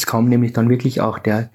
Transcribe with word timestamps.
Es 0.00 0.06
kam 0.06 0.30
nämlich 0.30 0.54
dann 0.54 0.70
wirklich 0.70 1.02
auch 1.02 1.18
der 1.18 1.50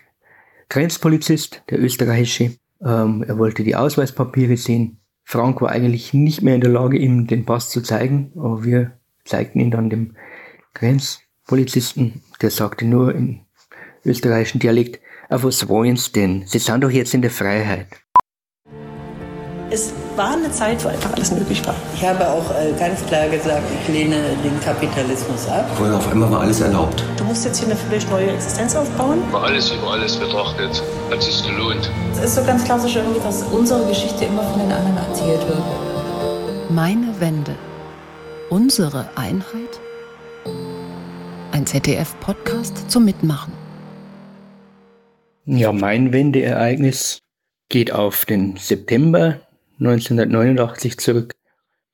Grenzpolizist, 0.70 1.64
der 1.72 1.80
österreichische. 1.80 2.52
Ähm, 2.80 3.26
er 3.28 3.40
wollte 3.40 3.64
die 3.64 3.76
Ausweispapiere 3.76 4.56
sehen. 4.56 5.00
Frank 5.24 5.64
war 5.64 5.72
eigentlich 5.72 6.14
nicht 6.14 6.44
mehr 6.44 6.54
in 6.54 6.62
der 6.62 6.70
Lage, 6.70 7.00
ihm 7.00 7.26
den 7.26 7.44
Pass 7.44 7.72
zu 7.72 7.82
zeigen, 7.82 8.34
aber 8.36 8.64
wir 8.64 9.00
zeigten 9.24 9.62
ihn 9.62 9.72
dann 9.72 9.90
dem 9.90 10.16
Grenzpolizisten. 10.76 12.22
Der 12.40 12.52
sagte 12.52 12.86
nur 12.86 13.16
in 13.16 13.42
österreichischen 14.04 14.60
Dialekt, 14.60 15.00
auf 15.28 15.44
was 15.44 15.68
wollen 15.68 15.96
Sie 15.96 16.12
denn? 16.12 16.44
Sie 16.46 16.60
sind 16.60 16.84
doch 16.84 16.92
jetzt 16.92 17.16
in 17.16 17.24
der 17.24 17.32
Freiheit. 17.32 17.88
Es 19.72 19.92
war 20.18 20.34
eine 20.34 20.52
Zeit, 20.52 20.84
wo 20.84 20.90
einfach 20.90 21.14
alles 21.14 21.32
möglich 21.32 21.66
war. 21.66 21.76
Ich 21.94 22.06
habe 22.06 22.28
auch 22.30 22.50
äh, 22.52 22.72
ganz 22.80 23.06
klar 23.06 23.28
gesagt, 23.28 23.64
ich 23.82 23.94
lehne 23.94 24.16
den 24.44 24.60
Kapitalismus 24.62 25.48
ab. 25.48 25.70
Vorher 25.76 25.98
auf 25.98 26.12
einmal 26.12 26.32
war 26.32 26.42
alles 26.42 26.62
erlaubt. 26.62 27.04
Du 27.18 27.24
musst 27.24 27.46
jetzt 27.46 27.60
hier 27.60 27.68
eine 27.68 27.76
völlig 27.76 28.10
neue 28.10 28.32
Existenz 28.32 28.76
aufbauen. 28.76 29.22
War 29.32 29.44
alles 29.44 29.72
über 29.72 29.92
alles 29.92 30.16
betrachtet, 30.16 30.82
hat 31.12 31.22
sich 31.22 31.44
gelohnt. 31.46 31.90
Es 32.14 32.24
ist 32.24 32.36
so 32.36 32.44
ganz 32.44 32.64
klassisch 32.64 32.96
irgendwie, 32.96 33.20
dass 33.20 33.44
unsere 33.44 33.86
Geschichte 33.88 34.26
immer 34.26 34.44
von 34.44 34.60
den 34.60 34.72
anderen 34.72 34.98
erzählt 34.98 35.48
wird. 35.48 35.64
Meine 36.70 37.20
Wende. 37.20 37.56
Unsere 38.50 39.10
Einheit? 39.16 39.82
Ein 41.52 41.66
ZDF-Podcast 41.66 42.90
zum 42.90 43.06
Mitmachen. 43.06 43.54
Ja, 45.46 45.72
mein 45.72 46.12
Wendeereignis 46.12 47.20
geht 47.70 47.92
auf 47.92 48.26
den 48.26 48.58
September 48.58 49.40
1989 49.80 50.98
zurück, 50.98 51.34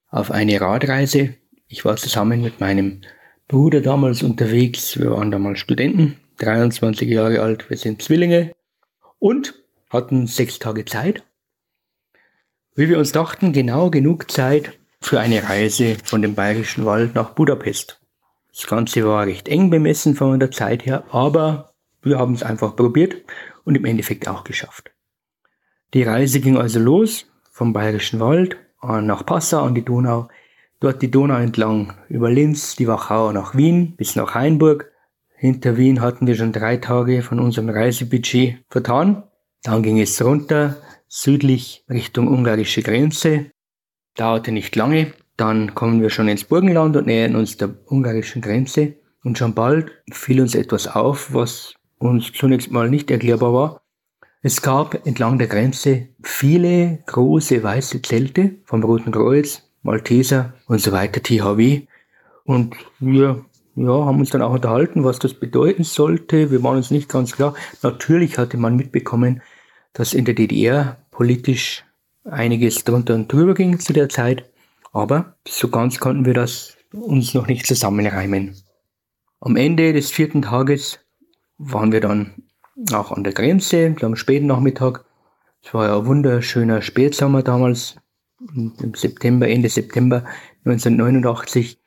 auf 0.10 0.30
eine 0.30 0.60
Radreise. 0.62 1.36
Ich 1.68 1.84
war 1.86 1.98
zusammen 1.98 2.42
mit 2.42 2.60
meinem 2.60 3.02
Bruder 3.48 3.82
damals 3.82 4.24
unterwegs. 4.24 5.00
Wir 5.00 5.12
waren 5.12 5.32
damals 5.32 5.60
Studenten, 5.60 6.18
23 6.38 7.10
Jahre 7.10 7.42
alt, 7.42 7.70
wir 7.70 7.78
sind 7.78 8.02
Zwillinge 8.02 8.54
und 9.20 9.56
hatten 9.90 10.28
sechs 10.28 10.60
Tage 10.60 10.86
Zeit. 10.86 11.24
Wie 12.76 12.88
wir 12.88 13.00
uns 13.00 13.12
dachten, 13.12 13.52
genau 13.52 13.90
genug 13.90 14.32
Zeit 14.32 14.78
für 15.02 15.20
eine 15.20 15.44
Reise 15.44 15.98
von 16.04 16.22
dem 16.22 16.36
Bayerischen 16.36 16.86
Wald 16.86 17.16
nach 17.16 17.32
Budapest. 17.32 18.00
Das 18.54 18.68
Ganze 18.68 19.06
war 19.06 19.26
recht 19.26 19.48
eng 19.48 19.70
bemessen 19.70 20.16
von 20.16 20.40
der 20.40 20.52
Zeit 20.52 20.86
her, 20.86 21.04
aber 21.12 21.74
wir 22.02 22.20
haben 22.20 22.34
es 22.34 22.44
einfach 22.44 22.76
probiert 22.76 23.16
und 23.64 23.76
im 23.76 23.86
Endeffekt 23.86 24.28
auch 24.28 24.44
geschafft. 24.44 24.92
Die 25.94 26.04
Reise 26.04 26.40
ging 26.40 26.58
also 26.58 26.80
los 26.80 27.26
vom 27.52 27.74
Bayerischen 27.74 28.20
Wald 28.20 28.58
nach 28.82 29.26
Passau 29.26 29.64
an 29.64 29.76
die 29.76 29.86
Donau, 29.86 30.30
dort 30.80 31.02
die 31.02 31.12
Donau 31.12 31.36
entlang 31.36 31.94
über 32.10 32.32
Linz, 32.32 32.76
die 32.76 32.88
Wachau 32.88 33.32
nach 33.32 33.56
Wien 33.56 33.96
bis 33.96 34.16
nach 34.16 34.34
Hainburg. 34.34 34.92
Hinter 35.36 35.78
Wien 35.78 36.02
hatten 36.02 36.26
wir 36.26 36.36
schon 36.36 36.52
drei 36.52 36.78
Tage 36.78 37.22
von 37.22 37.40
unserem 37.40 37.70
Reisebudget 37.70 38.64
vertan. 38.70 39.24
Dann 39.64 39.84
ging 39.84 40.00
es 40.00 40.24
runter 40.24 40.78
südlich 41.08 41.84
Richtung 41.90 42.28
ungarische 42.28 42.82
Grenze. 42.82 43.52
Dauerte 44.16 44.52
nicht 44.52 44.76
lange. 44.76 45.14
Dann 45.38 45.76
kommen 45.76 46.02
wir 46.02 46.10
schon 46.10 46.28
ins 46.28 46.46
Burgenland 46.46 46.96
und 46.96 47.08
nähern 47.08 47.36
uns 47.36 47.58
der 47.58 47.76
ungarischen 47.88 48.42
Grenze. 48.42 48.96
Und 49.24 49.38
schon 49.38 49.54
bald 49.54 49.92
fiel 50.12 50.42
uns 50.42 50.56
etwas 50.56 50.88
auf, 50.88 51.34
was 51.34 51.76
uns 52.00 52.32
zunächst 52.32 52.72
mal 52.72 52.90
nicht 52.90 53.12
erklärbar 53.12 53.54
war. 53.54 53.81
Es 54.44 54.64
gab 54.64 55.06
entlang 55.06 55.38
der 55.38 55.48
Grenze 55.48 56.08
viele 56.24 57.00
große 57.06 57.62
weiße 57.62 58.02
Zelte 58.02 58.56
vom 58.66 58.84
Roten 58.84 59.12
Kreuz, 59.12 59.62
Malteser 59.84 60.54
und 60.66 60.82
so 60.82 60.92
weiter, 60.92 61.22
THW. 61.22 61.84
Und 62.44 62.76
wir 63.00 63.46
ja, 63.76 64.06
haben 64.06 64.20
uns 64.20 64.32
dann 64.32 64.42
auch 64.42 64.54
unterhalten, 64.54 65.04
was 65.04 65.20
das 65.20 65.36
bedeuten 65.36 65.84
sollte. 65.84 66.50
Wir 66.50 66.64
waren 66.64 66.78
uns 66.78 66.90
nicht 66.90 67.08
ganz 67.08 67.34
klar. 67.34 67.54
Natürlich 67.84 68.40
hatte 68.40 68.58
man 68.58 68.76
mitbekommen, 68.76 69.44
dass 69.94 70.16
in 70.16 70.26
der 70.26 70.34
DDR 70.34 70.98
politisch 71.12 71.86
einiges 72.24 72.84
drunter 72.84 73.14
und 73.14 73.32
drüber 73.32 73.54
ging 73.54 73.80
zu 73.80 73.94
der 73.94 74.10
Zeit. 74.10 74.50
Aber 74.92 75.36
so 75.48 75.70
ganz 75.70 76.00
konnten 76.00 76.26
wir 76.26 76.34
das 76.34 76.78
uns 76.92 77.36
noch 77.36 77.46
nicht 77.46 77.68
zusammenreimen. 77.68 78.56
Am 79.40 79.56
Ende 79.56 79.94
des 79.94 80.10
vierten 80.10 80.42
Tages 80.42 81.00
waren 81.60 81.92
wir 81.92 82.02
dann 82.02 82.41
auch 82.94 83.12
an 83.12 83.24
der 83.24 83.34
Grenze, 83.34 83.96
am 84.02 84.16
späten 84.16 84.48
Nachmittag. 84.48 85.06
Es 85.64 85.74
war 85.74 85.88
ja 85.88 85.98
ein 85.98 86.06
wunderschöner 86.06 86.82
Spätsommer 86.82 87.44
damals, 87.44 87.96
im 88.56 88.94
September, 88.96 89.48
Ende 89.48 89.70
September 89.70 90.26
1989. 90.66 91.80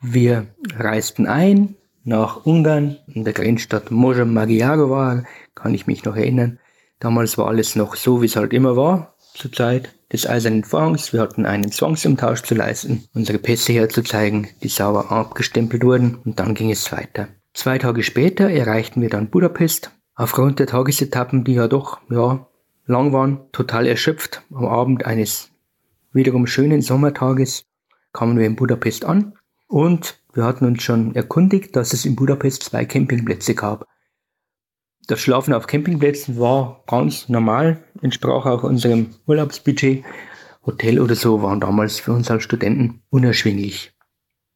Wir 0.00 0.46
reisten 0.76 1.26
ein 1.26 1.74
nach 2.04 2.46
Ungarn, 2.46 2.98
in 3.08 3.24
der 3.24 3.32
Grenzstadt 3.32 3.90
Moja 3.90 4.24
Magyarovar, 4.24 5.24
kann 5.54 5.74
ich 5.74 5.86
mich 5.86 6.04
noch 6.04 6.16
erinnern. 6.16 6.58
Damals 7.00 7.36
war 7.36 7.48
alles 7.48 7.76
noch 7.76 7.96
so, 7.96 8.22
wie 8.22 8.26
es 8.26 8.36
halt 8.36 8.52
immer 8.52 8.76
war, 8.76 9.14
zur 9.34 9.52
Zeit 9.52 9.94
des 10.12 10.26
Eisernen 10.26 10.64
Vorhangs. 10.64 11.12
Wir 11.12 11.20
hatten 11.20 11.46
einen 11.46 11.70
Zwangsumtausch 11.70 12.42
zu 12.42 12.54
leisten, 12.54 13.04
unsere 13.14 13.38
Pässe 13.38 13.72
herzuzeigen, 13.72 14.48
die 14.62 14.68
sauber 14.68 15.10
abgestempelt 15.12 15.84
wurden 15.84 16.16
und 16.24 16.40
dann 16.40 16.54
ging 16.54 16.70
es 16.70 16.90
weiter. 16.92 17.28
Zwei 17.52 17.78
Tage 17.78 18.02
später 18.02 18.48
erreichten 18.48 19.00
wir 19.00 19.10
dann 19.10 19.30
Budapest. 19.30 19.90
Aufgrund 20.18 20.58
der 20.58 20.66
Tagesetappen, 20.66 21.44
die 21.44 21.54
ja 21.54 21.68
doch 21.68 22.00
ja, 22.10 22.44
lang 22.86 23.12
waren, 23.12 23.38
total 23.52 23.86
erschöpft. 23.86 24.42
Am 24.52 24.66
Abend 24.66 25.06
eines 25.06 25.52
wiederum 26.12 26.48
schönen 26.48 26.82
Sommertages 26.82 27.66
kamen 28.12 28.36
wir 28.36 28.46
in 28.46 28.56
Budapest 28.56 29.04
an 29.04 29.34
und 29.68 30.20
wir 30.32 30.42
hatten 30.42 30.64
uns 30.64 30.82
schon 30.82 31.14
erkundigt, 31.14 31.76
dass 31.76 31.92
es 31.92 32.04
in 32.04 32.16
Budapest 32.16 32.64
zwei 32.64 32.84
Campingplätze 32.84 33.54
gab. 33.54 33.86
Das 35.06 35.20
Schlafen 35.20 35.54
auf 35.54 35.68
Campingplätzen 35.68 36.36
war 36.40 36.82
ganz 36.88 37.28
normal, 37.28 37.84
entsprach 38.02 38.44
auch 38.44 38.64
unserem 38.64 39.10
Urlaubsbudget. 39.28 40.02
Hotel 40.66 40.98
oder 40.98 41.14
so 41.14 41.42
waren 41.42 41.60
damals 41.60 42.00
für 42.00 42.12
uns 42.12 42.28
als 42.28 42.42
Studenten 42.42 43.02
unerschwinglich. 43.10 43.92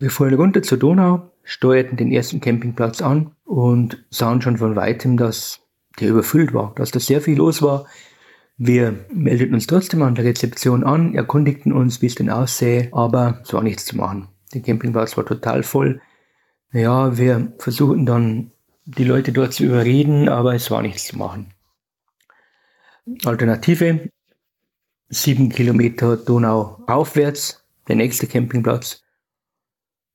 Wir 0.01 0.11
fuhren 0.11 0.35
runter 0.35 0.65
zur 0.65 0.79
Donau, 0.79 1.32
steuerten 1.45 1.97
den 1.97 2.13
ersten 2.13 2.41
Campingplatz 2.41 3.03
an 3.03 3.33
und 3.45 4.05
sahen 4.11 4.43
schon 4.43 4.59
von 4.59 4.77
weitem, 4.77 5.17
dass 5.17 5.61
der 6.01 6.11
überfüllt 6.11 6.55
war, 6.55 6.73
dass 6.77 6.91
da 6.91 7.01
sehr 7.01 7.21
viel 7.21 7.37
los 7.37 7.63
war. 7.63 7.87
Wir 8.57 9.07
meldeten 9.13 9.55
uns 9.55 9.67
trotzdem 9.67 10.03
an 10.03 10.15
der 10.15 10.25
Rezeption 10.25 10.85
an, 10.85 11.15
erkundigten 11.15 11.73
uns, 11.73 12.01
wie 12.01 12.07
es 12.07 12.15
denn 12.15 12.31
aussähe, 12.31 12.89
aber 12.93 13.41
es 13.43 13.53
war 13.53 13.63
nichts 13.63 13.87
zu 13.87 13.97
machen. 13.97 14.29
Der 14.55 14.63
Campingplatz 14.63 15.17
war 15.17 15.27
total 15.27 15.63
voll. 15.63 16.01
Ja, 16.73 17.17
wir 17.19 17.53
versuchten 17.59 18.07
dann 18.07 18.53
die 18.85 19.05
Leute 19.05 19.33
dort 19.33 19.53
zu 19.53 19.65
überreden, 19.65 20.29
aber 20.29 20.55
es 20.55 20.71
war 20.71 20.83
nichts 20.83 21.07
zu 21.07 21.19
machen. 21.19 21.53
Alternative, 23.25 24.11
sieben 25.09 25.49
Kilometer 25.49 26.17
Donau 26.17 26.83
aufwärts, 26.87 27.65
der 27.89 27.97
nächste 27.97 28.27
Campingplatz. 28.27 29.03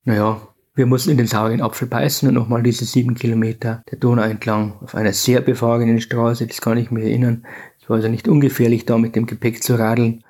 Naja, 0.03 0.41
wir 0.77 0.85
mussten 0.85 1.09
in 1.09 1.17
den 1.17 1.25
sauren 1.25 1.59
Apfel 1.59 1.87
beißen 1.87 2.29
und 2.29 2.35
nochmal 2.35 2.61
diese 2.61 2.85
sieben 2.85 3.15
Kilometer 3.15 3.81
der 3.89 3.97
Donau 3.97 4.21
entlang 4.21 4.73
auf 4.81 4.93
einer 4.93 5.11
sehr 5.11 5.41
befahrenen 5.41 5.99
Straße, 5.99 6.45
das 6.45 6.61
kann 6.61 6.77
ich 6.77 6.91
mir 6.91 7.03
erinnern. 7.03 7.47
Es 7.81 7.89
war 7.89 7.95
also 7.95 8.09
nicht 8.09 8.27
ungefährlich, 8.27 8.85
da 8.85 8.99
mit 8.99 9.15
dem 9.15 9.25
Gepäck 9.25 9.63
zu 9.63 9.73
radeln, 9.73 10.23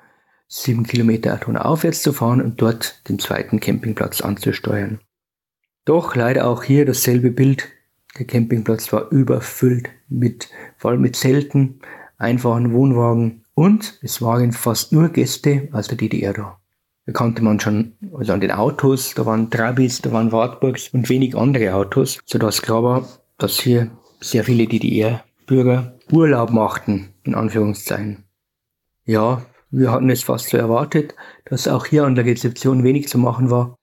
sieben 0.46 0.86
Kilometer 0.86 1.36
Donau 1.36 1.60
aufwärts 1.60 2.02
zu 2.02 2.14
fahren 2.14 2.40
und 2.40 2.62
dort 2.62 3.06
den 3.10 3.18
zweiten 3.18 3.60
Campingplatz 3.60 4.22
anzusteuern. 4.22 5.00
Doch 5.84 6.16
leider 6.16 6.46
auch 6.46 6.62
hier 6.62 6.86
dasselbe 6.86 7.30
Bild. 7.30 7.68
Der 8.18 8.26
Campingplatz 8.26 8.90
war 8.90 9.12
überfüllt 9.12 9.90
mit, 10.08 10.48
vor 10.78 10.92
allem 10.92 11.02
mit 11.02 11.14
Zelten, 11.14 11.80
einfachen 12.16 12.72
Wohnwagen 12.72 13.44
und 13.52 13.98
es 14.02 14.22
waren 14.22 14.52
fast 14.52 14.92
nur 14.94 15.10
Gäste 15.10 15.68
aus 15.72 15.88
der 15.88 15.98
DDR 15.98 16.32
da. 16.32 16.57
Da 17.08 17.14
konnte 17.14 17.42
man 17.42 17.58
schon, 17.58 17.94
also 18.14 18.34
an 18.34 18.42
den 18.42 18.50
Autos, 18.50 19.14
da 19.14 19.24
waren 19.24 19.50
Trabis, 19.50 20.02
da 20.02 20.12
waren 20.12 20.30
Wartburgs 20.30 20.90
und 20.90 21.08
wenig 21.08 21.34
andere 21.34 21.72
Autos, 21.72 22.18
sodass 22.26 22.60
klar 22.60 22.82
war, 22.82 23.08
dass 23.38 23.58
hier 23.58 23.90
sehr 24.20 24.44
viele 24.44 24.66
DDR-Bürger 24.66 25.94
Urlaub 26.12 26.50
machten, 26.50 27.14
in 27.22 27.34
Anführungszeichen. 27.34 28.24
Ja, 29.06 29.40
wir 29.70 29.90
hatten 29.90 30.10
es 30.10 30.22
fast 30.22 30.50
so 30.50 30.58
erwartet, 30.58 31.14
dass 31.46 31.66
auch 31.66 31.86
hier 31.86 32.04
an 32.04 32.14
der 32.14 32.26
Rezeption 32.26 32.84
wenig 32.84 33.08
zu 33.08 33.16
machen 33.16 33.50
war. 33.50 33.78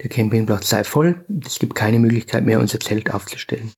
Der 0.00 0.08
Campingplatz 0.08 0.68
sei 0.68 0.84
voll, 0.84 1.24
es 1.44 1.58
gibt 1.58 1.74
keine 1.74 1.98
Möglichkeit 1.98 2.44
mehr, 2.44 2.60
unser 2.60 2.78
Zelt 2.78 3.12
aufzustellen. 3.12 3.72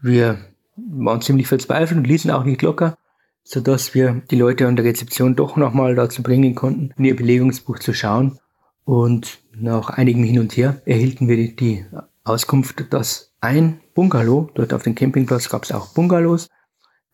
Wir 0.00 0.38
waren 0.76 1.20
ziemlich 1.20 1.48
verzweifelt 1.48 1.98
und 1.98 2.06
ließen 2.06 2.30
auch 2.30 2.44
nicht 2.44 2.62
locker 2.62 2.96
sodass 3.42 3.94
wir 3.94 4.22
die 4.30 4.36
Leute 4.36 4.66
an 4.66 4.76
der 4.76 4.84
Rezeption 4.84 5.36
doch 5.36 5.56
nochmal 5.56 5.94
dazu 5.94 6.22
bringen 6.22 6.54
konnten, 6.54 6.92
in 6.96 7.04
ihr 7.04 7.16
Belegungsbuch 7.16 7.78
zu 7.78 7.92
schauen. 7.92 8.38
Und 8.84 9.38
nach 9.54 9.90
einigem 9.90 10.24
Hin 10.24 10.38
und 10.40 10.56
Her 10.56 10.82
erhielten 10.84 11.28
wir 11.28 11.54
die 11.54 11.84
Auskunft, 12.24 12.92
dass 12.92 13.32
ein 13.40 13.80
Bungalow, 13.94 14.50
dort 14.54 14.72
auf 14.72 14.82
dem 14.82 14.94
Campingplatz 14.94 15.48
gab 15.48 15.64
es 15.64 15.72
auch 15.72 15.94
Bungalows, 15.94 16.48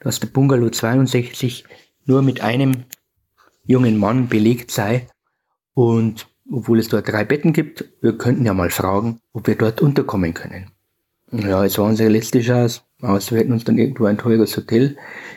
dass 0.00 0.20
der 0.20 0.28
Bungalow 0.28 0.70
62 0.70 1.64
nur 2.04 2.22
mit 2.22 2.40
einem 2.40 2.84
jungen 3.64 3.98
Mann 3.98 4.28
belegt 4.28 4.70
sei. 4.70 5.06
Und 5.74 6.28
obwohl 6.50 6.78
es 6.78 6.88
dort 6.88 7.08
drei 7.08 7.24
Betten 7.24 7.52
gibt, 7.52 7.84
wir 8.00 8.16
könnten 8.16 8.44
ja 8.44 8.54
mal 8.54 8.70
fragen, 8.70 9.20
ob 9.32 9.46
wir 9.46 9.56
dort 9.56 9.80
unterkommen 9.80 10.34
können. 10.34 10.70
Ja, 11.32 11.64
es 11.64 11.76
war 11.78 11.86
unsere 11.86 12.08
letzte 12.08 12.40
Chance. 12.40 12.82
Außer 13.02 13.32
wir 13.32 13.40
hätten 13.40 13.52
uns 13.52 13.64
dann 13.64 13.78
irgendwo 13.78 14.06
ein 14.06 14.16
teures 14.16 14.56
Hotel 14.56 14.96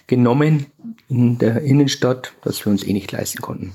genommen 0.09 0.65
in 1.07 1.37
der 1.37 1.61
Innenstadt, 1.61 2.33
das 2.43 2.65
wir 2.65 2.71
uns 2.71 2.83
eh 2.83 2.93
nicht 2.93 3.11
leisten 3.11 3.41
konnten. 3.41 3.73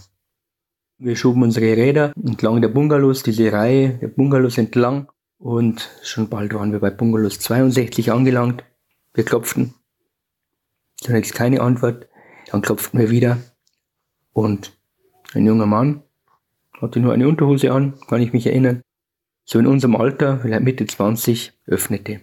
Wir 0.98 1.16
schoben 1.16 1.42
unsere 1.42 1.76
Räder 1.76 2.12
entlang 2.22 2.60
der 2.60 2.68
Bungalows, 2.68 3.22
diese 3.22 3.52
Reihe 3.52 3.90
der 4.00 4.08
Bungalows 4.08 4.58
entlang 4.58 5.08
und 5.38 5.90
schon 6.02 6.28
bald 6.28 6.52
waren 6.52 6.72
wir 6.72 6.80
bei 6.80 6.90
Bungalows 6.90 7.38
62 7.38 8.12
angelangt. 8.12 8.64
Wir 9.14 9.24
klopften. 9.24 9.74
Zunächst 10.96 11.34
keine 11.34 11.60
Antwort. 11.60 12.08
Dann 12.50 12.62
klopften 12.62 12.98
wir 12.98 13.10
wieder. 13.10 13.38
Und 14.32 14.76
ein 15.34 15.46
junger 15.46 15.66
Mann 15.66 16.02
hatte 16.80 17.00
nur 17.00 17.12
eine 17.12 17.28
Unterhose 17.28 17.72
an, 17.72 17.94
kann 18.08 18.22
ich 18.22 18.32
mich 18.32 18.46
erinnern. 18.46 18.82
So 19.44 19.58
in 19.58 19.66
unserem 19.66 19.96
Alter, 19.96 20.40
vielleicht 20.40 20.62
Mitte 20.62 20.86
20, 20.86 21.52
öffnete. 21.66 22.22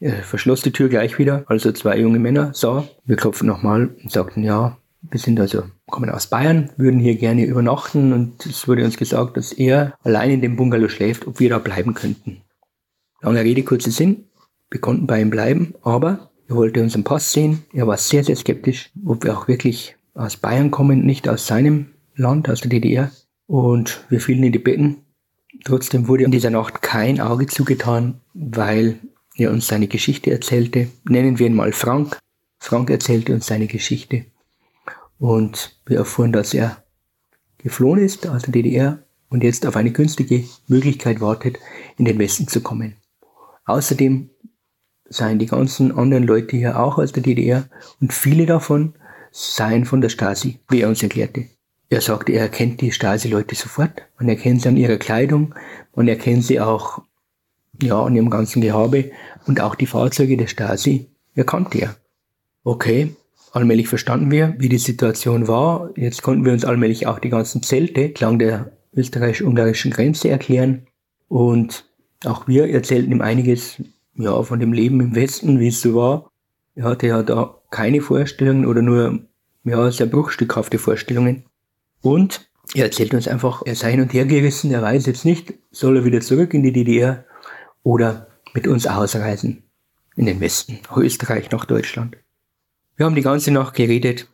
Er 0.00 0.22
verschloss 0.22 0.62
die 0.62 0.72
Tür 0.72 0.88
gleich 0.88 1.18
wieder, 1.18 1.44
als 1.46 1.64
er 1.64 1.74
zwei 1.74 1.98
junge 1.98 2.18
Männer 2.18 2.52
sah. 2.52 2.84
Wir 3.04 3.16
klopften 3.16 3.46
nochmal 3.46 3.94
und 4.02 4.10
sagten, 4.10 4.42
ja, 4.42 4.76
wir 5.10 5.20
sind 5.20 5.38
also, 5.38 5.64
kommen 5.86 6.10
aus 6.10 6.26
Bayern, 6.26 6.70
würden 6.76 6.98
hier 6.98 7.16
gerne 7.16 7.44
übernachten 7.44 8.12
und 8.12 8.44
es 8.46 8.66
wurde 8.66 8.84
uns 8.84 8.96
gesagt, 8.96 9.36
dass 9.36 9.52
er 9.52 9.94
allein 10.02 10.30
in 10.30 10.40
dem 10.40 10.56
Bungalow 10.56 10.88
schläft, 10.88 11.26
ob 11.26 11.40
wir 11.40 11.50
da 11.50 11.58
bleiben 11.58 11.94
könnten. 11.94 12.42
Lange 13.20 13.42
Rede, 13.42 13.62
kurzer 13.62 13.90
Sinn. 13.90 14.24
Wir 14.70 14.80
konnten 14.80 15.06
bei 15.06 15.20
ihm 15.20 15.30
bleiben, 15.30 15.74
aber 15.82 16.30
er 16.48 16.56
wollte 16.56 16.82
unseren 16.82 17.04
Pass 17.04 17.32
sehen. 17.32 17.64
Er 17.72 17.86
war 17.86 17.96
sehr, 17.96 18.24
sehr 18.24 18.36
skeptisch, 18.36 18.90
ob 19.04 19.24
wir 19.24 19.38
auch 19.38 19.48
wirklich 19.48 19.96
aus 20.14 20.36
Bayern 20.36 20.70
kommen, 20.70 21.04
nicht 21.04 21.28
aus 21.28 21.46
seinem 21.46 21.86
Land, 22.16 22.48
aus 22.48 22.60
der 22.60 22.70
DDR. 22.70 23.10
Und 23.46 24.04
wir 24.08 24.20
fielen 24.20 24.42
in 24.42 24.52
die 24.52 24.58
Betten. 24.58 24.98
Trotzdem 25.64 26.08
wurde 26.08 26.24
in 26.24 26.30
dieser 26.30 26.50
Nacht 26.50 26.82
kein 26.82 27.20
Auge 27.20 27.46
zugetan, 27.46 28.20
weil 28.34 28.98
er 29.36 29.50
uns 29.50 29.66
seine 29.66 29.88
Geschichte 29.88 30.30
erzählte. 30.30 30.88
Nennen 31.08 31.38
wir 31.38 31.46
ihn 31.46 31.54
mal 31.54 31.72
Frank. 31.72 32.18
Frank 32.58 32.90
erzählte 32.90 33.34
uns 33.34 33.46
seine 33.46 33.66
Geschichte. 33.66 34.26
Und 35.18 35.78
wir 35.86 35.98
erfuhren, 35.98 36.32
dass 36.32 36.54
er 36.54 36.82
geflohen 37.58 38.00
ist 38.00 38.26
aus 38.26 38.42
der 38.42 38.52
DDR 38.52 38.98
und 39.28 39.42
jetzt 39.42 39.66
auf 39.66 39.76
eine 39.76 39.90
günstige 39.90 40.44
Möglichkeit 40.68 41.20
wartet, 41.20 41.58
in 41.98 42.04
den 42.04 42.18
Westen 42.18 42.46
zu 42.46 42.60
kommen. 42.60 42.96
Außerdem 43.64 44.30
seien 45.08 45.38
die 45.38 45.46
ganzen 45.46 45.96
anderen 45.96 46.24
Leute 46.24 46.56
hier 46.56 46.78
auch 46.78 46.98
aus 46.98 47.12
der 47.12 47.22
DDR 47.22 47.68
und 48.00 48.12
viele 48.12 48.46
davon 48.46 48.94
seien 49.30 49.84
von 49.84 50.00
der 50.00 50.08
Stasi, 50.08 50.60
wie 50.68 50.82
er 50.82 50.88
uns 50.88 51.02
erklärte. 51.02 51.46
Er 51.90 52.00
sagte, 52.00 52.32
er 52.32 52.42
erkennt 52.42 52.80
die 52.80 52.92
Stasi-Leute 52.92 53.54
sofort. 53.54 54.02
Man 54.18 54.28
erkennt 54.28 54.62
sie 54.62 54.68
an 54.68 54.76
ihrer 54.76 54.96
Kleidung, 54.96 55.54
man 55.94 56.08
erkennt 56.08 56.44
sie 56.44 56.60
auch 56.60 57.02
ja, 57.82 58.02
an 58.02 58.14
ihrem 58.14 58.30
ganzen 58.30 58.62
Gehabe 58.62 59.10
und 59.46 59.60
auch 59.60 59.74
die 59.74 59.86
Fahrzeuge 59.86 60.36
der 60.36 60.46
Stasi 60.46 61.08
erkannte 61.34 61.78
er. 61.78 61.96
Okay, 62.62 63.14
allmählich 63.52 63.88
verstanden 63.88 64.30
wir, 64.30 64.54
wie 64.58 64.68
die 64.68 64.78
Situation 64.78 65.48
war. 65.48 65.90
Jetzt 65.96 66.22
konnten 66.22 66.44
wir 66.44 66.52
uns 66.52 66.64
allmählich 66.64 67.06
auch 67.06 67.18
die 67.18 67.30
ganzen 67.30 67.62
Zelte 67.62 68.04
entlang 68.04 68.38
der 68.38 68.72
österreichisch-ungarischen 68.94 69.90
Grenze 69.90 70.28
erklären. 70.28 70.86
Und 71.28 71.84
auch 72.24 72.46
wir 72.46 72.68
erzählten 72.70 73.12
ihm 73.12 73.20
einiges 73.20 73.82
ja, 74.14 74.42
von 74.42 74.60
dem 74.60 74.72
Leben 74.72 75.00
im 75.00 75.14
Westen, 75.14 75.60
wie 75.60 75.68
es 75.68 75.80
so 75.80 75.94
war. 75.94 76.30
Er 76.74 76.84
hatte 76.84 77.06
ja 77.06 77.22
da 77.22 77.56
keine 77.70 78.00
Vorstellungen 78.00 78.66
oder 78.66 78.82
nur 78.82 79.20
ja, 79.64 79.90
sehr 79.90 80.06
bruchstückhafte 80.06 80.78
Vorstellungen. 80.78 81.44
Und 82.02 82.48
er 82.74 82.84
erzählt 82.84 83.14
uns 83.14 83.28
einfach, 83.28 83.62
er 83.64 83.74
sei 83.74 83.92
hin 83.92 84.00
und 84.00 84.12
her 84.12 84.24
gerissen, 84.24 84.70
er 84.70 84.82
weiß 84.82 85.06
jetzt 85.06 85.24
nicht, 85.24 85.54
soll 85.70 85.98
er 85.98 86.04
wieder 86.04 86.20
zurück 86.20 86.54
in 86.54 86.62
die 86.62 86.72
DDR 86.72 87.24
oder 87.84 88.26
mit 88.52 88.66
uns 88.66 88.88
ausreisen 88.88 89.62
in 90.16 90.26
den 90.26 90.40
Westen, 90.40 90.80
Österreich, 90.96 91.52
nach 91.52 91.64
Deutschland. 91.64 92.16
Wir 92.96 93.06
haben 93.06 93.14
die 93.14 93.22
ganze 93.22 93.52
Nacht 93.52 93.74
geredet. 93.74 94.28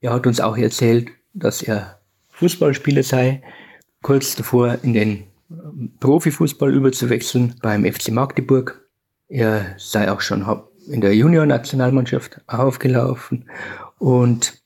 Er 0.00 0.12
hat 0.12 0.26
uns 0.26 0.40
auch 0.40 0.56
erzählt, 0.56 1.10
dass 1.32 1.62
er 1.62 2.00
Fußballspieler 2.30 3.02
sei, 3.02 3.42
kurz 4.02 4.36
davor 4.36 4.78
in 4.82 4.92
den 4.92 5.24
Profifußball 6.00 6.72
überzuwechseln 6.74 7.54
beim 7.62 7.84
FC 7.84 8.10
Magdeburg. 8.10 8.88
Er 9.28 9.74
sei 9.78 10.10
auch 10.10 10.20
schon 10.20 10.44
in 10.88 11.00
der 11.00 11.14
Junior-Nationalmannschaft 11.14 12.40
aufgelaufen 12.48 13.48
und 13.98 14.60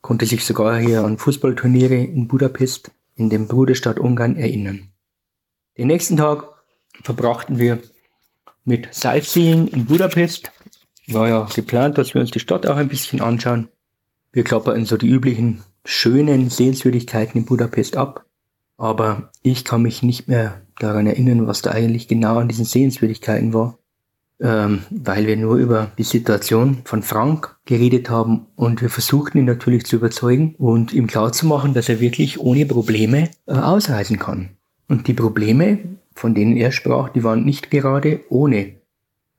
konnte 0.00 0.26
sich 0.26 0.44
sogar 0.44 0.78
hier 0.78 1.02
an 1.02 1.18
Fußballturniere 1.18 1.96
in 1.96 2.28
Budapest 2.28 2.92
in 3.16 3.30
dem 3.30 3.48
Bruderstadt 3.48 3.98
Ungarn 3.98 4.36
erinnern. 4.36 4.88
Den 5.76 5.88
nächsten 5.88 6.16
Tag 6.16 6.57
verbrachten 7.02 7.58
wir 7.58 7.78
mit 8.64 8.92
Sightseeing 8.92 9.68
in 9.68 9.86
Budapest 9.86 10.52
war 11.14 11.28
ja 11.28 11.48
geplant, 11.54 11.98
dass 11.98 12.14
wir 12.14 12.20
uns 12.20 12.30
die 12.30 12.40
Stadt 12.40 12.66
auch 12.66 12.76
ein 12.76 12.88
bisschen 12.88 13.20
anschauen. 13.20 13.68
Wir 14.32 14.44
klappern 14.44 14.84
so 14.84 14.96
die 14.96 15.08
üblichen 15.08 15.62
schönen 15.84 16.50
Sehenswürdigkeiten 16.50 17.40
in 17.40 17.46
Budapest 17.46 17.96
ab. 17.96 18.24
Aber 18.76 19.30
ich 19.42 19.64
kann 19.64 19.82
mich 19.82 20.02
nicht 20.02 20.28
mehr 20.28 20.60
daran 20.78 21.06
erinnern, 21.06 21.46
was 21.46 21.62
da 21.62 21.70
eigentlich 21.70 22.06
genau 22.06 22.38
an 22.38 22.48
diesen 22.48 22.64
Sehenswürdigkeiten 22.64 23.52
war. 23.52 23.78
Ähm, 24.40 24.82
weil 24.90 25.26
wir 25.26 25.36
nur 25.36 25.56
über 25.56 25.90
die 25.98 26.04
Situation 26.04 26.82
von 26.84 27.02
Frank 27.02 27.56
geredet 27.64 28.08
haben 28.08 28.46
und 28.54 28.80
wir 28.80 28.88
versuchten 28.88 29.38
ihn 29.38 29.46
natürlich 29.46 29.84
zu 29.84 29.96
überzeugen 29.96 30.54
und 30.58 30.92
ihm 30.92 31.08
klarzumachen, 31.08 31.74
dass 31.74 31.88
er 31.88 31.98
wirklich 31.98 32.38
ohne 32.38 32.64
Probleme 32.64 33.30
äh, 33.46 33.54
ausreisen 33.54 34.20
kann. 34.20 34.50
Und 34.86 35.08
die 35.08 35.14
Probleme, 35.14 35.80
von 36.18 36.34
denen 36.34 36.56
er 36.56 36.72
sprach, 36.72 37.08
die 37.10 37.22
waren 37.22 37.44
nicht 37.44 37.70
gerade 37.70 38.20
ohne. 38.28 38.74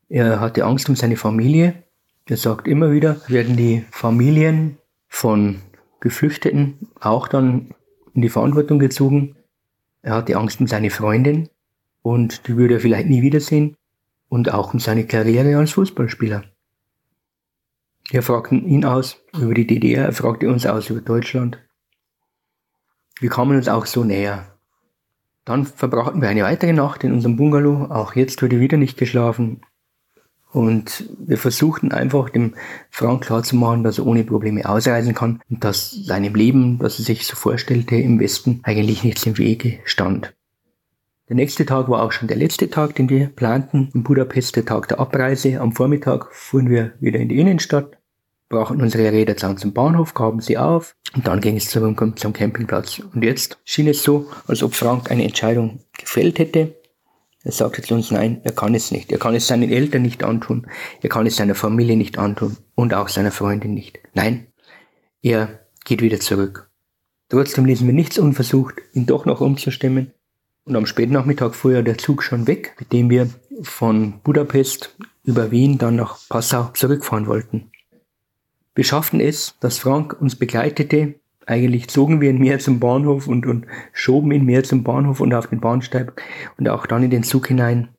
Er 0.08 0.40
hatte 0.40 0.64
Angst 0.64 0.90
um 0.90 0.96
seine 0.96 1.18
Familie. 1.18 1.84
Er 2.26 2.38
sagt 2.38 2.68
immer 2.68 2.92
wieder, 2.92 3.22
werden 3.28 3.58
die 3.58 3.84
Familien 3.92 4.78
von 5.08 5.62
Geflüchteten 6.00 6.88
auch 7.00 7.28
dann 7.28 7.76
in 8.14 8.22
die 8.22 8.30
Verantwortung 8.30 8.80
gezogen. 8.80 9.36
Er 10.02 10.16
hatte 10.16 10.38
Angst 10.38 10.62
um 10.62 10.68
seine 10.68 10.90
Freundin 10.90 11.50
und 12.02 12.48
die 12.48 12.56
würde 12.56 12.76
er 12.76 12.80
vielleicht 12.80 13.10
nie 13.10 13.22
wiedersehen 13.22 13.76
und 14.30 14.54
auch 14.54 14.74
um 14.74 14.80
seine 14.80 15.06
Karriere 15.06 15.58
als 15.58 15.74
Fußballspieler. 15.74 16.46
Wir 18.10 18.24
fragten 18.24 18.66
ihn 18.68 18.86
aus 18.86 19.22
über 19.34 19.54
die 19.54 19.68
DDR, 19.68 20.06
er 20.06 20.14
fragte 20.14 20.50
uns 20.50 20.66
aus 20.66 20.90
über 20.90 21.02
Deutschland. 21.02 21.60
Wir 23.20 23.30
kamen 23.30 23.58
uns 23.58 23.68
auch 23.68 23.86
so 23.86 24.06
näher. 24.06 24.49
Dann 25.46 25.66
verbrachten 25.66 26.22
wir 26.22 26.30
eine 26.30 26.44
weitere 26.44 26.74
Nacht 26.74 27.04
in 27.04 27.14
unserem 27.14 27.38
Bungalow. 27.38 27.88
Auch 27.90 28.16
jetzt 28.16 28.42
wurde 28.42 28.60
wieder 28.60 28.78
nicht 28.78 28.98
geschlafen. 28.98 29.62
Und 30.52 31.10
wir 31.20 31.38
versuchten 31.38 31.92
einfach 31.92 32.30
dem 32.30 32.56
Frank 32.90 33.26
klarzumachen, 33.26 33.84
dass 33.84 34.00
er 34.00 34.08
ohne 34.08 34.24
Probleme 34.24 34.68
ausreisen 34.68 35.14
kann 35.14 35.42
und 35.50 35.64
dass 35.64 35.92
seinem 35.92 36.34
Leben, 36.34 36.80
das 36.80 36.98
er 36.98 37.06
sich 37.06 37.28
so 37.28 37.36
vorstellte, 37.36 37.96
im 37.96 38.20
Westen 38.20 38.62
eigentlich 38.64 39.04
nichts 39.04 39.26
im 39.28 39.38
Wege 39.38 39.80
stand. 39.86 40.34
Der 41.28 41.36
nächste 41.36 41.68
Tag 41.68 41.88
war 41.90 42.02
auch 42.02 42.12
schon 42.12 42.28
der 42.28 42.38
letzte 42.38 42.72
Tag, 42.72 42.96
den 42.96 43.08
wir 43.08 43.28
planten. 43.28 43.90
In 43.94 44.02
Budapest 44.02 44.56
der 44.56 44.66
Tag 44.66 44.88
der 44.88 45.00
Abreise. 45.00 45.62
Am 45.62 45.74
Vormittag 45.74 46.34
fuhren 46.34 46.72
wir 46.72 46.94
wieder 47.00 47.20
in 47.20 47.30
die 47.30 47.38
Innenstadt, 47.38 47.99
brachten 48.50 48.82
unsere 48.82 49.12
Räder 49.12 49.38
zum 49.38 49.74
Bahnhof, 49.74 50.14
gaben 50.14 50.42
sie 50.42 50.58
auf 50.58 50.96
und 51.16 51.28
dann 51.28 51.40
ging 51.40 51.56
es 51.56 51.70
zum, 51.70 51.96
zum 52.18 52.34
Campingplatz. 52.34 53.00
Und 53.14 53.24
jetzt 53.24 53.60
schien 53.64 53.88
es 53.88 54.04
so, 54.04 54.28
als 54.48 54.64
ob 54.64 54.74
Frank 54.74 55.12
eine 55.12 55.24
Entscheidung 55.24 55.80
gefällt 55.98 56.40
hätte 56.40 56.76
er 57.44 57.54
sagte 57.54 57.82
zu 57.82 57.94
uns, 57.94 58.12
nein, 58.12 58.42
er 58.44 58.52
kann 58.52 58.76
es 58.76 58.92
nicht. 58.92 59.12
Er 59.12 59.18
kann 59.18 59.34
es 59.34 59.48
seinen 59.48 59.72
Eltern 59.72 60.02
nicht 60.02 60.24
antun. 60.24 60.68
Er 61.02 61.10
kann 61.10 61.26
es 61.26 61.38
seiner 61.38 61.56
Familie 61.56 61.96
nicht 61.96 62.18
antun 62.18 62.58
und 62.76 62.94
auch 62.94 63.08
seiner 63.08 63.32
Freundin 63.32 63.74
nicht. 63.74 64.00
Nein, 64.14 64.48
er 65.22 65.60
geht 65.86 66.02
wieder 66.02 66.20
zurück. 66.20 66.70
Trotzdem 67.30 67.66
ließen 67.66 67.88
wir 67.88 67.94
nichts 67.94 68.20
unversucht, 68.20 68.76
ihn 68.94 69.06
doch 69.06 69.26
noch 69.26 69.40
umzustimmen. 69.40 70.12
Und 70.66 70.76
am 70.76 70.86
Spätnachmittag 70.86 71.54
fuhr 71.54 71.74
ja 71.74 71.82
der 71.82 71.98
Zug 71.98 72.24
schon 72.24 72.46
weg, 72.46 72.76
mit 72.80 72.92
dem 72.92 73.10
wir 73.10 73.30
von 73.62 74.20
Budapest 74.22 74.96
über 75.24 75.50
Wien 75.50 75.78
dann 75.78 75.96
nach 75.96 76.20
Passau 76.28 76.72
zurückfahren 76.74 77.28
wollten. 77.28 77.72
Wir 78.80 78.86
schafften 78.86 79.20
es, 79.20 79.58
dass 79.60 79.78
Frank 79.78 80.16
uns 80.22 80.38
begleitete 80.38 81.16
eigentlich 81.46 81.90
zogen 81.90 82.22
wir 82.22 82.30
ihn 82.30 82.40
mehr 82.40 82.60
zum 82.60 82.80
Bahnhof 82.80 83.28
und, 83.28 83.46
und 83.46 83.66
schoben 83.92 84.32
ihn 84.32 84.46
mehr 84.46 84.64
zum 84.64 84.86
Bahnhof 84.86 85.20
und 85.20 85.34
auf 85.34 85.48
den 85.48 85.60
Bahnsteig 85.60 86.24
und 86.58 86.70
auch 86.70 86.86
dann 86.86 87.04
in 87.04 87.10
den 87.10 87.24
Zug 87.24 87.48
hinein. 87.48 87.90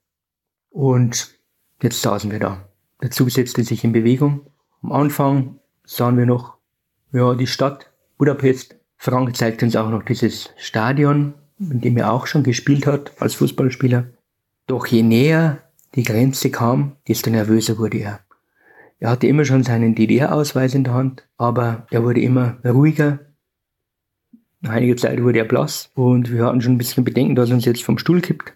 Und 0.71 1.39
jetzt 1.83 2.01
saßen 2.01 2.31
wir 2.31 2.39
da. 2.39 2.67
Der 3.03 3.11
Zug 3.11 3.31
setzte 3.31 3.63
sich 3.63 3.85
in 3.85 3.93
Bewegung. 3.93 4.47
Am 4.83 4.93
Anfang 4.93 5.59
sahen 5.85 6.17
wir 6.17 6.25
noch 6.25 6.57
ja, 7.13 7.35
die 7.35 7.47
Stadt 7.47 7.93
Budapest. 8.17 8.77
Frank 8.97 9.37
zeigte 9.37 9.67
uns 9.67 9.77
auch 9.77 9.91
noch 9.91 10.05
dieses 10.05 10.49
Stadion, 10.57 11.35
in 11.59 11.83
dem 11.83 11.99
er 11.99 12.11
auch 12.11 12.27
schon 12.27 12.43
gespielt 12.43 12.87
hat 12.87 13.13
als 13.21 13.35
Fußballspieler. 13.35 14.07
Doch 14.67 14.87
je 14.87 15.03
näher 15.03 15.59
die 15.95 16.05
Grenze 16.05 16.51
kam, 16.51 16.97
desto 17.07 17.29
nervöser 17.29 17.77
wurde 17.77 17.99
er. 17.99 18.21
Er 19.01 19.11
hatte 19.11 19.27
immer 19.27 19.45
schon 19.45 19.65
seinen 19.65 19.95
DDR-Ausweis 19.95 20.75
in 20.75 20.85
der 20.85 20.95
Hand, 20.95 21.27
aber 21.39 21.87
er 21.91 22.05
wurde 22.05 22.21
immer 22.21 22.59
ruhiger, 22.65 23.21
nach 24.61 24.73
einiger 24.73 24.97
Zeit 24.97 25.23
wurde 25.23 25.39
er 25.39 25.47
blass 25.47 25.91
und 25.95 26.31
wir 26.31 26.45
hatten 26.45 26.61
schon 26.61 26.75
ein 26.75 26.79
bisschen 26.79 27.03
Bedenken, 27.03 27.35
dass 27.35 27.49
er 27.49 27.55
uns 27.55 27.65
jetzt 27.65 27.83
vom 27.83 27.97
Stuhl 27.97 28.21
kippt. 28.21 28.53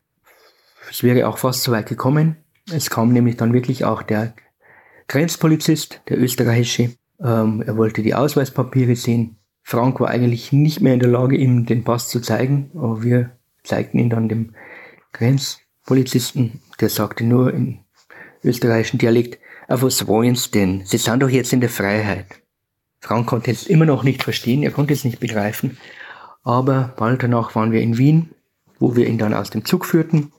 Es 0.90 1.02
wäre 1.02 1.26
auch 1.26 1.38
fast 1.38 1.62
so 1.62 1.72
weit 1.72 1.88
gekommen. 1.88 2.36
Es 2.70 2.90
kam 2.90 3.12
nämlich 3.12 3.36
dann 3.36 3.54
wirklich 3.54 3.86
auch 3.86 4.02
der 4.02 4.34
Grenzpolizist, 5.08 6.02
der 6.08 6.18
österreichische. 6.18 6.90
Ähm, 7.20 7.62
er 7.66 7.78
wollte 7.78 8.02
die 8.02 8.14
Ausweispapiere 8.14 8.96
sehen. 8.96 9.38
Frank 9.62 9.98
war 9.98 10.08
eigentlich 10.08 10.52
nicht 10.52 10.82
mehr 10.82 10.92
in 10.92 11.00
der 11.00 11.08
Lage, 11.08 11.36
ihm 11.36 11.64
den 11.64 11.84
Pass 11.84 12.10
zu 12.10 12.20
zeigen, 12.20 12.70
aber 12.74 13.02
wir 13.02 13.30
zeigten 13.62 13.98
ihn 13.98 14.10
dann 14.10 14.28
dem 14.28 14.54
Grenzpolizisten. 15.12 16.60
Der 16.80 16.90
sagte 16.90 17.24
nur 17.24 17.54
österreichischen 18.44 18.98
Dialekt, 18.98 19.38
auf 19.68 19.82
was 19.82 20.06
wollen 20.06 20.34
Sie 20.34 20.50
denn? 20.50 20.82
Sie 20.84 20.98
sind 20.98 21.22
doch 21.22 21.28
jetzt 21.28 21.52
in 21.52 21.60
der 21.60 21.70
Freiheit. 21.70 22.26
Frank 23.00 23.26
konnte 23.26 23.50
es 23.50 23.66
immer 23.66 23.84
noch 23.84 24.02
nicht 24.02 24.22
verstehen, 24.22 24.62
er 24.62 24.70
konnte 24.70 24.94
es 24.94 25.04
nicht 25.04 25.20
begreifen. 25.20 25.78
Aber 26.42 26.94
bald 26.96 27.22
danach 27.22 27.54
waren 27.54 27.72
wir 27.72 27.80
in 27.80 27.98
Wien, 27.98 28.30
wo 28.78 28.96
wir 28.96 29.06
ihn 29.06 29.18
dann 29.18 29.34
aus 29.34 29.50
dem 29.50 29.64
Zug 29.64 29.86
führten. 29.86 30.32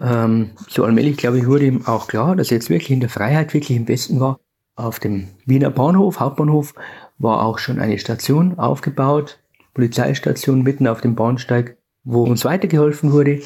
Ähm, 0.00 0.50
so 0.68 0.84
allmählich, 0.84 1.16
glaube 1.16 1.38
ich, 1.38 1.46
wurde 1.46 1.66
ihm 1.66 1.86
auch 1.86 2.08
klar, 2.08 2.36
dass 2.36 2.50
er 2.50 2.56
jetzt 2.56 2.70
wirklich 2.70 2.90
in 2.90 3.00
der 3.00 3.08
Freiheit, 3.08 3.52
wirklich 3.54 3.76
im 3.76 3.88
Westen 3.88 4.20
war. 4.20 4.40
Auf 4.76 4.98
dem 4.98 5.28
Wiener 5.44 5.70
Bahnhof, 5.70 6.20
Hauptbahnhof, 6.20 6.74
war 7.18 7.42
auch 7.42 7.58
schon 7.58 7.78
eine 7.78 7.98
Station 7.98 8.58
aufgebaut, 8.58 9.38
Polizeistation 9.74 10.62
mitten 10.62 10.86
auf 10.86 11.02
dem 11.02 11.14
Bahnsteig, 11.14 11.76
wo 12.02 12.24
uns 12.24 12.44
weitergeholfen 12.44 13.12
wurde. 13.12 13.42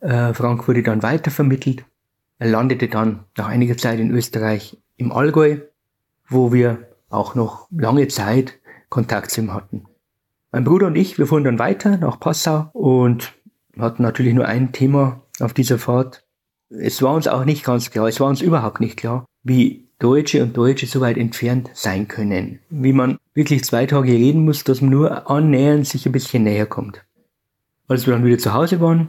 Äh, 0.00 0.34
Frank 0.34 0.66
wurde 0.66 0.82
dann 0.82 1.02
weitervermittelt. 1.02 1.84
Er 2.38 2.50
landete 2.50 2.88
dann 2.88 3.24
nach 3.36 3.48
einiger 3.48 3.76
Zeit 3.76 4.00
in 4.00 4.10
Österreich 4.10 4.76
im 4.96 5.12
Allgäu, 5.12 5.58
wo 6.28 6.52
wir 6.52 6.88
auch 7.08 7.34
noch 7.34 7.68
lange 7.70 8.08
Zeit 8.08 8.58
Kontakt 8.88 9.30
zu 9.30 9.40
ihm 9.40 9.54
hatten. 9.54 9.86
Mein 10.52 10.64
Bruder 10.64 10.86
und 10.86 10.96
ich, 10.96 11.18
wir 11.18 11.26
fuhren 11.26 11.44
dann 11.44 11.58
weiter 11.58 11.96
nach 11.96 12.20
Passau 12.20 12.70
und 12.72 13.32
hatten 13.78 14.02
natürlich 14.02 14.34
nur 14.34 14.46
ein 14.46 14.72
Thema 14.72 15.22
auf 15.40 15.52
dieser 15.52 15.78
Fahrt. 15.78 16.24
Es 16.70 17.02
war 17.02 17.14
uns 17.14 17.28
auch 17.28 17.44
nicht 17.44 17.64
ganz 17.64 17.90
klar, 17.90 18.08
es 18.08 18.20
war 18.20 18.28
uns 18.28 18.40
überhaupt 18.40 18.80
nicht 18.80 18.96
klar, 18.96 19.24
wie 19.42 19.88
Deutsche 19.98 20.42
und 20.42 20.56
Deutsche 20.56 20.86
so 20.86 21.00
weit 21.00 21.16
entfernt 21.16 21.70
sein 21.72 22.08
können. 22.08 22.60
Wie 22.68 22.92
man 22.92 23.18
wirklich 23.32 23.64
zwei 23.64 23.86
Tage 23.86 24.12
reden 24.12 24.44
muss, 24.44 24.64
dass 24.64 24.80
man 24.80 24.90
nur 24.90 25.30
annähernd 25.30 25.86
sich 25.86 26.06
ein 26.06 26.12
bisschen 26.12 26.44
näher 26.44 26.66
kommt. 26.66 27.04
Als 27.88 28.06
wir 28.06 28.14
dann 28.14 28.24
wieder 28.24 28.38
zu 28.38 28.54
Hause 28.54 28.80
waren, 28.80 29.08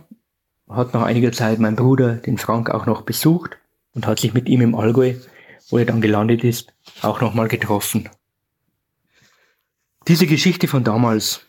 hat 0.69 0.93
nach 0.93 1.03
einiger 1.03 1.31
Zeit 1.31 1.59
mein 1.59 1.75
Bruder 1.75 2.15
den 2.15 2.37
Frank 2.37 2.69
auch 2.69 2.85
noch 2.85 3.03
besucht 3.03 3.57
und 3.93 4.07
hat 4.07 4.19
sich 4.19 4.33
mit 4.33 4.49
ihm 4.49 4.61
im 4.61 4.75
Allgäu, 4.75 5.15
wo 5.69 5.77
er 5.77 5.85
dann 5.85 6.01
gelandet 6.01 6.43
ist, 6.43 6.73
auch 7.01 7.21
nochmal 7.21 7.47
getroffen. 7.47 8.09
Diese 10.07 10.27
Geschichte 10.27 10.67
von 10.67 10.83
damals 10.83 11.41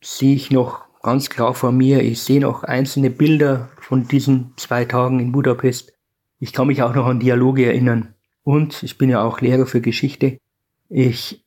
sehe 0.00 0.34
ich 0.34 0.50
noch 0.50 0.84
ganz 1.02 1.30
klar 1.30 1.54
vor 1.54 1.72
mir. 1.72 2.02
Ich 2.02 2.22
sehe 2.22 2.40
noch 2.40 2.62
einzelne 2.62 3.10
Bilder 3.10 3.70
von 3.80 4.06
diesen 4.06 4.52
zwei 4.56 4.84
Tagen 4.84 5.20
in 5.20 5.32
Budapest. 5.32 5.92
Ich 6.38 6.52
kann 6.52 6.68
mich 6.68 6.82
auch 6.82 6.94
noch 6.94 7.06
an 7.06 7.20
Dialoge 7.20 7.66
erinnern. 7.66 8.14
Und 8.44 8.82
ich 8.82 8.98
bin 8.98 9.10
ja 9.10 9.22
auch 9.22 9.40
Lehrer 9.40 9.66
für 9.66 9.80
Geschichte. 9.80 10.38
Ich 10.88 11.44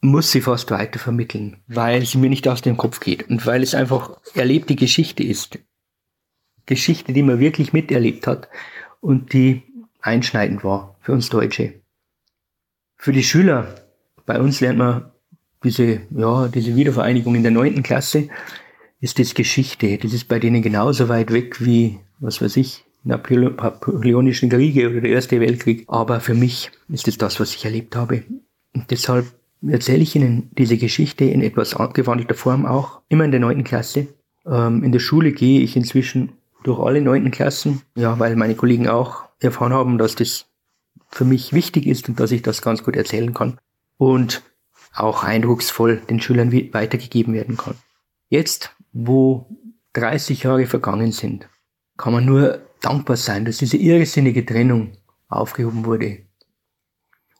muss 0.00 0.30
sie 0.30 0.42
fast 0.42 0.70
weiter 0.70 0.98
vermitteln, 0.98 1.62
weil 1.66 2.04
sie 2.04 2.18
mir 2.18 2.28
nicht 2.28 2.46
aus 2.46 2.60
dem 2.60 2.76
Kopf 2.76 3.00
geht 3.00 3.28
und 3.30 3.46
weil 3.46 3.62
es 3.62 3.74
einfach 3.74 4.18
erlebte 4.34 4.74
Geschichte 4.74 5.22
ist. 5.22 5.58
Geschichte, 6.66 7.12
die 7.12 7.22
man 7.22 7.40
wirklich 7.40 7.72
miterlebt 7.72 8.26
hat 8.26 8.48
und 9.00 9.32
die 9.32 9.62
einschneidend 10.00 10.64
war 10.64 10.96
für 11.00 11.12
uns 11.12 11.28
Deutsche. 11.28 11.74
Für 12.96 13.12
die 13.12 13.22
Schüler, 13.22 13.74
bei 14.26 14.40
uns 14.40 14.60
lernt 14.60 14.78
man 14.78 15.10
diese, 15.62 16.02
ja, 16.10 16.48
diese 16.48 16.76
Wiedervereinigung 16.76 17.34
in 17.34 17.42
der 17.42 17.52
neunten 17.52 17.82
Klasse, 17.82 18.28
ist 19.00 19.18
das 19.18 19.34
Geschichte. 19.34 19.98
Das 19.98 20.12
ist 20.12 20.28
bei 20.28 20.38
denen 20.38 20.62
genauso 20.62 21.08
weit 21.08 21.32
weg 21.32 21.64
wie, 21.64 21.98
was 22.20 22.40
weiß 22.40 22.56
ich, 22.56 22.84
Napoleonischen 23.02 24.48
Kriege 24.48 24.88
oder 24.88 25.02
der 25.02 25.10
Erste 25.10 25.40
Weltkrieg. 25.40 25.84
Aber 25.88 26.20
für 26.20 26.34
mich 26.34 26.70
ist 26.88 27.06
es 27.08 27.18
das, 27.18 27.38
was 27.38 27.54
ich 27.54 27.64
erlebt 27.64 27.96
habe. 27.96 28.22
Und 28.74 28.90
deshalb 28.90 29.26
erzähle 29.66 30.02
ich 30.02 30.16
Ihnen 30.16 30.50
diese 30.56 30.78
Geschichte 30.78 31.24
in 31.24 31.42
etwas 31.42 31.74
abgewandelter 31.74 32.34
Form 32.34 32.64
auch, 32.64 33.00
immer 33.08 33.24
in 33.24 33.30
der 33.30 33.40
neunten 33.40 33.64
Klasse. 33.64 34.06
Ähm, 34.46 34.82
in 34.82 34.92
der 34.92 35.00
Schule 35.00 35.32
gehe 35.32 35.60
ich 35.60 35.76
inzwischen 35.76 36.32
durch 36.64 36.80
alle 36.80 37.00
neunten 37.00 37.30
Klassen, 37.30 37.82
ja, 37.94 38.18
weil 38.18 38.34
meine 38.34 38.56
Kollegen 38.56 38.88
auch 38.88 39.24
erfahren 39.38 39.72
haben, 39.72 39.98
dass 39.98 40.16
das 40.16 40.46
für 41.08 41.24
mich 41.24 41.52
wichtig 41.52 41.86
ist 41.86 42.08
und 42.08 42.18
dass 42.18 42.32
ich 42.32 42.42
das 42.42 42.62
ganz 42.62 42.82
gut 42.82 42.96
erzählen 42.96 43.32
kann 43.32 43.58
und 43.98 44.42
auch 44.94 45.22
eindrucksvoll 45.22 45.98
den 46.08 46.20
Schülern 46.20 46.52
weitergegeben 46.52 47.34
werden 47.34 47.56
kann. 47.56 47.76
Jetzt, 48.28 48.74
wo 48.92 49.46
30 49.92 50.42
Jahre 50.42 50.66
vergangen 50.66 51.12
sind, 51.12 51.48
kann 51.96 52.12
man 52.12 52.24
nur 52.24 52.62
dankbar 52.80 53.16
sein, 53.16 53.44
dass 53.44 53.58
diese 53.58 53.76
irrsinnige 53.76 54.44
Trennung 54.44 54.92
aufgehoben 55.28 55.84
wurde. 55.84 56.18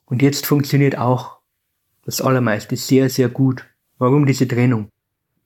Und 0.05 0.23
jetzt 0.23 0.47
funktioniert 0.47 0.99
auch 0.99 1.39
das 2.05 2.21
Allermeiste 2.21 2.77
sehr, 2.77 3.09
sehr 3.09 3.29
gut. 3.29 3.65
Warum 3.99 4.27
diese 4.27 4.47
Trennung? 4.47 4.89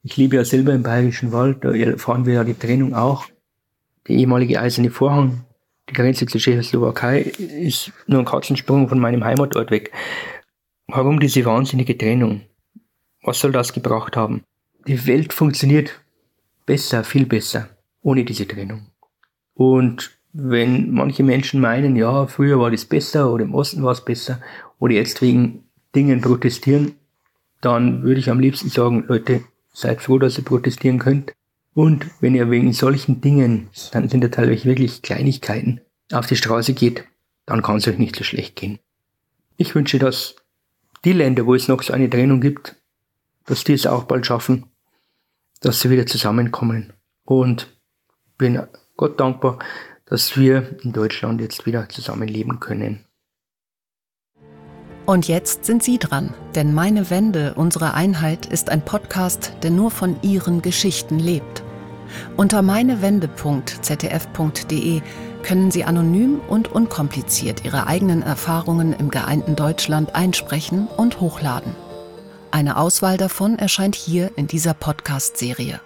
Ich 0.02 0.16
lebe 0.16 0.36
ja 0.36 0.44
selber 0.44 0.72
im 0.72 0.82
Bayerischen 0.82 1.32
Wald, 1.32 1.64
da 1.64 1.72
erfahren 1.72 2.26
wir 2.26 2.34
ja 2.34 2.44
die 2.44 2.54
Trennung 2.54 2.94
auch. 2.94 3.26
Der 4.08 4.16
ehemalige 4.16 4.60
Eiserne 4.60 4.90
Vorhang, 4.90 5.44
die 5.88 5.94
Grenze 5.94 6.26
zur 6.26 6.40
Tschechoslowakei, 6.40 7.20
ist 7.20 7.92
nur 8.06 8.20
ein 8.20 8.24
Katzensprung 8.24 8.88
von 8.88 8.98
meinem 8.98 9.24
Heimatort 9.24 9.70
weg. 9.70 9.92
Warum 10.86 11.20
diese 11.20 11.44
wahnsinnige 11.44 11.96
Trennung? 11.96 12.42
Was 13.22 13.40
soll 13.40 13.52
das 13.52 13.72
gebracht 13.72 14.16
haben? 14.16 14.42
Die 14.86 15.06
Welt 15.06 15.34
funktioniert 15.34 16.00
besser, 16.64 17.04
viel 17.04 17.26
besser, 17.26 17.68
ohne 18.02 18.24
diese 18.24 18.48
Trennung. 18.48 18.86
Und 19.54 20.18
wenn 20.32 20.92
manche 20.92 21.22
Menschen 21.22 21.60
meinen, 21.60 21.96
ja, 21.96 22.26
früher 22.26 22.58
war 22.58 22.70
das 22.70 22.84
besser 22.86 23.30
oder 23.32 23.44
im 23.44 23.54
Osten 23.54 23.82
war 23.82 23.92
es 23.92 24.04
besser 24.04 24.40
oder 24.78 24.94
jetzt 24.94 25.20
wegen 25.20 25.64
Dingen 25.94 26.20
protestieren, 26.20 26.94
dann 27.60 28.02
würde 28.02 28.20
ich 28.20 28.30
am 28.30 28.40
liebsten 28.40 28.68
sagen, 28.68 29.04
Leute, 29.08 29.42
seid 29.72 30.00
froh, 30.00 30.18
dass 30.18 30.38
ihr 30.38 30.44
protestieren 30.44 30.98
könnt. 30.98 31.32
Und 31.78 32.10
wenn 32.20 32.34
ihr 32.34 32.50
wegen 32.50 32.72
solchen 32.72 33.20
Dingen, 33.20 33.68
dann 33.92 34.08
sind 34.08 34.24
ja 34.24 34.30
teilweise 34.30 34.64
wirklich 34.64 35.00
Kleinigkeiten, 35.00 35.80
auf 36.10 36.26
die 36.26 36.34
Straße 36.34 36.72
geht, 36.72 37.04
dann 37.46 37.62
kann 37.62 37.76
es 37.76 37.86
euch 37.86 37.98
nicht 37.98 38.16
so 38.16 38.24
schlecht 38.24 38.56
gehen. 38.56 38.80
Ich 39.56 39.76
wünsche, 39.76 40.00
dass 40.00 40.34
die 41.04 41.12
Länder, 41.12 41.46
wo 41.46 41.54
es 41.54 41.68
noch 41.68 41.80
so 41.84 41.92
eine 41.92 42.10
Trennung 42.10 42.40
gibt, 42.40 42.74
dass 43.46 43.62
die 43.62 43.74
es 43.74 43.86
auch 43.86 44.02
bald 44.06 44.26
schaffen, 44.26 44.64
dass 45.60 45.78
sie 45.78 45.88
wieder 45.90 46.04
zusammenkommen. 46.04 46.94
Und 47.24 47.68
bin 48.38 48.60
Gott 48.96 49.20
dankbar, 49.20 49.60
dass 50.04 50.36
wir 50.36 50.80
in 50.82 50.92
Deutschland 50.92 51.40
jetzt 51.40 51.64
wieder 51.64 51.88
zusammenleben 51.88 52.58
können. 52.58 53.04
Und 55.06 55.28
jetzt 55.28 55.64
sind 55.64 55.84
Sie 55.84 55.98
dran, 55.98 56.34
denn 56.56 56.74
Meine 56.74 57.08
Wende, 57.08 57.54
unsere 57.54 57.94
Einheit 57.94 58.46
ist 58.46 58.68
ein 58.68 58.84
Podcast, 58.84 59.52
der 59.62 59.70
nur 59.70 59.92
von 59.92 60.20
Ihren 60.22 60.60
Geschichten 60.60 61.20
lebt. 61.20 61.62
Unter 62.36 62.62
meinewende.zdf.de 62.62 65.02
können 65.42 65.70
Sie 65.70 65.84
anonym 65.84 66.40
und 66.48 66.72
unkompliziert 66.72 67.64
Ihre 67.64 67.86
eigenen 67.86 68.22
Erfahrungen 68.22 68.92
im 68.92 69.10
geeinten 69.10 69.56
Deutschland 69.56 70.14
einsprechen 70.14 70.88
und 70.96 71.20
hochladen. 71.20 71.74
Eine 72.50 72.76
Auswahl 72.76 73.16
davon 73.16 73.58
erscheint 73.58 73.94
hier 73.94 74.30
in 74.36 74.46
dieser 74.46 74.74
Podcast-Serie. 74.74 75.80